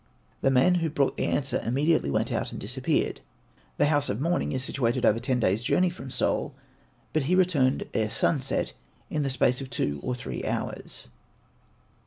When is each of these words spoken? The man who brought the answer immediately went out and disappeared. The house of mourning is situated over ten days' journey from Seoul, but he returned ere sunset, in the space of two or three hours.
The 0.41 0.49
man 0.49 0.73
who 0.81 0.89
brought 0.89 1.15
the 1.17 1.27
answer 1.27 1.61
immediately 1.63 2.09
went 2.09 2.31
out 2.31 2.51
and 2.51 2.59
disappeared. 2.59 3.21
The 3.77 3.85
house 3.85 4.09
of 4.09 4.19
mourning 4.19 4.51
is 4.51 4.63
situated 4.63 5.05
over 5.05 5.19
ten 5.19 5.39
days' 5.39 5.63
journey 5.63 5.91
from 5.91 6.09
Seoul, 6.09 6.55
but 7.13 7.25
he 7.29 7.35
returned 7.35 7.87
ere 7.93 8.09
sunset, 8.09 8.73
in 9.11 9.21
the 9.21 9.29
space 9.29 9.61
of 9.61 9.69
two 9.69 9.99
or 10.01 10.15
three 10.15 10.43
hours. 10.43 11.09